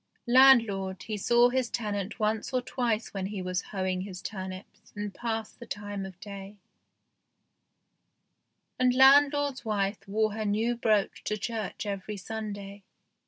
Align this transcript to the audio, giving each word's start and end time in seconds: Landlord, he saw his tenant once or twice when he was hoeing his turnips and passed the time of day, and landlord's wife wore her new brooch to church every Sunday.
Landlord, 0.25 1.03
he 1.03 1.15
saw 1.15 1.49
his 1.49 1.69
tenant 1.69 2.19
once 2.19 2.51
or 2.55 2.61
twice 2.63 3.13
when 3.13 3.27
he 3.27 3.39
was 3.39 3.61
hoeing 3.69 4.01
his 4.01 4.19
turnips 4.19 4.91
and 4.95 5.13
passed 5.13 5.59
the 5.59 5.67
time 5.67 6.07
of 6.07 6.19
day, 6.19 6.57
and 8.79 8.95
landlord's 8.95 9.63
wife 9.63 9.99
wore 10.07 10.33
her 10.33 10.43
new 10.43 10.75
brooch 10.75 11.23
to 11.25 11.37
church 11.37 11.85
every 11.85 12.17
Sunday. 12.17 12.81